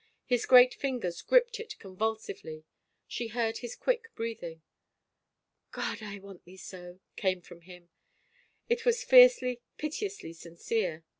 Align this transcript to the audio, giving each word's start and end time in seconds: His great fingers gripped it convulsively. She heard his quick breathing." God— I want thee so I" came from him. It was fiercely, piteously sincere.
His 0.25 0.47
great 0.47 0.73
fingers 0.73 1.21
gripped 1.21 1.59
it 1.59 1.77
convulsively. 1.77 2.65
She 3.07 3.27
heard 3.27 3.59
his 3.59 3.75
quick 3.75 4.09
breathing." 4.15 4.63
God— 5.71 5.99
I 6.01 6.17
want 6.17 6.43
thee 6.43 6.57
so 6.57 6.99
I" 6.99 7.21
came 7.21 7.41
from 7.43 7.61
him. 7.61 7.89
It 8.67 8.83
was 8.83 9.03
fiercely, 9.03 9.61
piteously 9.77 10.33
sincere. 10.33 11.03